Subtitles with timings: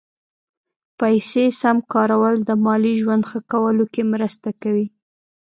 [0.99, 4.87] پیسې سم کارول د مالي ژوند ښه کولو کې مرسته کوي.